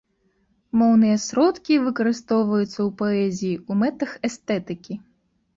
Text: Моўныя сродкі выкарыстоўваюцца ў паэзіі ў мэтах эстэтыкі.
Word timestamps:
Моўныя 0.81 1.17
сродкі 1.25 1.77
выкарыстоўваюцца 1.87 2.71
ў 2.71 2.89
паэзіі 3.03 3.55
ў 3.69 3.81
мэтах 3.83 4.17
эстэтыкі. 4.31 4.99